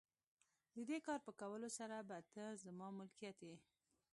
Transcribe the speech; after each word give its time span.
د 0.75 0.77
دې 0.89 0.97
کار 1.07 1.19
په 1.25 1.31
کولو 1.39 1.69
سره 1.77 1.95
به 2.09 2.17
ته 2.33 2.45
زما 2.63 2.87
ملکیت 2.99 3.39
یې. 3.49 3.55